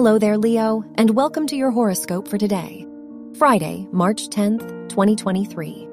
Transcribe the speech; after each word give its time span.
Hello 0.00 0.18
there, 0.18 0.38
Leo, 0.38 0.82
and 0.94 1.10
welcome 1.10 1.46
to 1.46 1.56
your 1.56 1.70
horoscope 1.70 2.26
for 2.26 2.38
today, 2.38 2.86
Friday, 3.36 3.86
March 3.92 4.30
10th, 4.30 4.88
2023. 4.88 5.86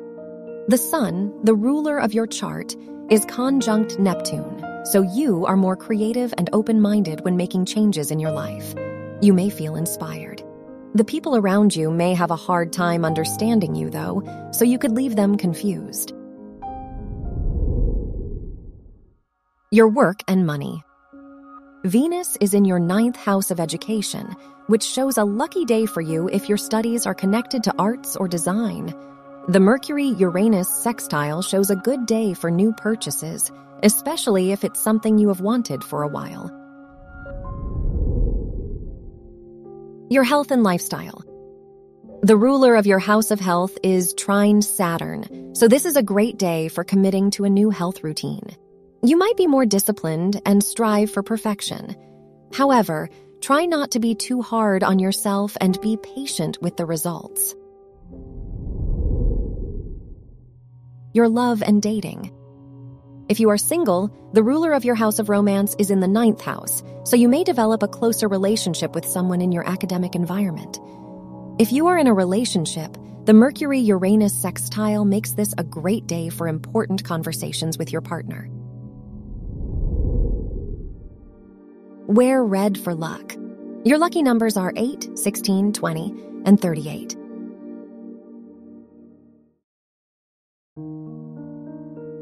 The 0.69 0.77
Sun, 0.77 1.37
the 1.43 1.53
ruler 1.53 1.97
of 1.97 2.13
your 2.13 2.25
chart, 2.25 2.73
is 3.09 3.25
conjunct 3.25 3.99
Neptune, 3.99 4.63
so 4.85 5.01
you 5.01 5.45
are 5.45 5.57
more 5.57 5.75
creative 5.75 6.33
and 6.37 6.49
open 6.53 6.79
minded 6.79 7.19
when 7.25 7.35
making 7.35 7.65
changes 7.65 8.09
in 8.09 8.17
your 8.17 8.31
life. 8.31 8.73
You 9.19 9.33
may 9.33 9.49
feel 9.49 9.75
inspired. 9.75 10.41
The 10.95 11.03
people 11.03 11.35
around 11.35 11.75
you 11.75 11.91
may 11.91 12.13
have 12.13 12.31
a 12.31 12.37
hard 12.37 12.71
time 12.71 13.03
understanding 13.03 13.75
you, 13.75 13.89
though, 13.89 14.23
so 14.53 14.63
you 14.63 14.79
could 14.79 14.93
leave 14.93 15.17
them 15.17 15.35
confused. 15.35 16.13
Your 19.69 19.89
work 19.89 20.21
and 20.29 20.47
money. 20.47 20.81
Venus 21.85 22.37
is 22.41 22.55
in 22.55 22.65
your 22.65 22.79
ninth 22.79 23.15
house 23.15 23.51
of 23.51 23.59
education, 23.59 24.35
which 24.65 24.83
shows 24.83 25.17
a 25.17 25.23
lucky 25.23 25.63
day 25.63 25.85
for 25.85 26.01
you 26.01 26.27
if 26.27 26.49
your 26.49 26.57
studies 26.57 27.05
are 27.05 27.13
connected 27.13 27.63
to 27.63 27.73
arts 27.77 28.15
or 28.15 28.27
design. 28.27 28.95
The 29.47 29.59
Mercury 29.59 30.07
Uranus 30.07 30.67
sextile 30.67 31.43
shows 31.43 31.69
a 31.69 31.75
good 31.75 32.07
day 32.07 32.33
for 32.33 32.49
new 32.49 32.73
purchases, 32.73 33.51
especially 33.83 34.51
if 34.51 34.63
it's 34.63 34.81
something 34.81 35.19
you 35.19 35.27
have 35.27 35.39
wanted 35.39 35.83
for 35.83 36.01
a 36.01 36.07
while. 36.07 36.49
Your 40.09 40.23
health 40.23 40.49
and 40.49 40.63
lifestyle. 40.63 41.23
The 42.23 42.37
ruler 42.37 42.75
of 42.75 42.87
your 42.87 42.99
house 42.99 43.29
of 43.29 43.39
health 43.39 43.77
is 43.83 44.15
trine 44.15 44.63
Saturn, 44.63 45.53
so 45.53 45.67
this 45.67 45.85
is 45.85 45.95
a 45.95 46.01
great 46.01 46.39
day 46.39 46.69
for 46.69 46.83
committing 46.83 47.29
to 47.31 47.45
a 47.45 47.49
new 47.49 47.69
health 47.69 48.03
routine. 48.03 48.57
You 49.03 49.17
might 49.17 49.37
be 49.37 49.47
more 49.47 49.65
disciplined 49.65 50.41
and 50.45 50.63
strive 50.63 51.11
for 51.11 51.21
perfection. 51.21 51.95
However, 52.51 53.09
try 53.41 53.65
not 53.65 53.91
to 53.91 53.99
be 53.99 54.15
too 54.15 54.41
hard 54.41 54.83
on 54.83 54.97
yourself 54.97 55.55
and 55.61 55.79
be 55.81 55.97
patient 55.97 56.57
with 56.61 56.77
the 56.77 56.85
results. 56.85 57.53
Your 61.13 61.29
love 61.29 61.61
and 61.61 61.81
dating. 61.81 62.33
If 63.29 63.39
you 63.39 63.49
are 63.49 63.57
single, 63.57 64.11
the 64.33 64.43
ruler 64.43 64.73
of 64.73 64.85
your 64.85 64.95
house 64.95 65.19
of 65.19 65.29
romance 65.29 65.75
is 65.77 65.91
in 65.91 65.99
the 65.99 66.07
ninth 66.07 66.41
house, 66.41 66.81
so 67.03 67.15
you 67.15 67.27
may 67.27 67.43
develop 67.43 67.83
a 67.83 67.87
closer 67.87 68.27
relationship 68.27 68.95
with 68.95 69.05
someone 69.05 69.41
in 69.41 69.51
your 69.51 69.67
academic 69.67 70.15
environment. 70.15 70.79
If 71.59 71.71
you 71.71 71.87
are 71.87 71.97
in 71.97 72.07
a 72.07 72.13
relationship, 72.13 72.97
the 73.25 73.33
Mercury 73.33 73.79
Uranus 73.79 74.33
sextile 74.41 75.05
makes 75.05 75.31
this 75.31 75.53
a 75.57 75.63
great 75.63 76.07
day 76.07 76.29
for 76.29 76.47
important 76.47 77.03
conversations 77.03 77.77
with 77.77 77.91
your 77.91 78.01
partner. 78.01 78.49
Wear 82.07 82.41
red 82.41 82.77
for 82.77 82.95
luck. 82.95 83.35
Your 83.83 83.97
lucky 83.97 84.23
numbers 84.23 84.55
are 84.55 84.71
8, 84.77 85.09
16, 85.13 85.73
20, 85.73 86.13
and 86.45 86.57
38. 86.57 87.17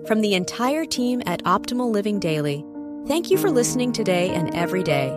From 0.07 0.21
the 0.21 0.33
entire 0.33 0.85
team 0.85 1.21
at 1.27 1.43
Optimal 1.43 1.91
Living 1.91 2.19
Daily, 2.19 2.65
thank 3.05 3.29
you 3.29 3.37
for 3.37 3.51
listening 3.51 3.91
today 3.91 4.31
and 4.31 4.55
every 4.55 4.81
day. 4.81 5.09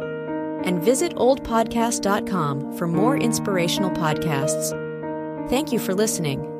And 0.65 0.83
visit 0.83 1.15
oldpodcast.com 1.15 2.77
for 2.77 2.87
more 2.87 3.17
inspirational 3.17 3.91
podcasts. 3.91 5.49
Thank 5.49 5.73
you 5.73 5.79
for 5.79 5.95
listening. 5.95 6.58